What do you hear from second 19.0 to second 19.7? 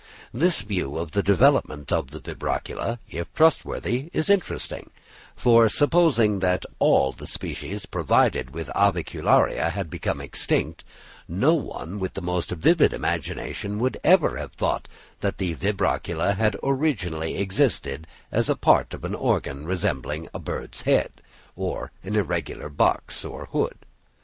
an organ,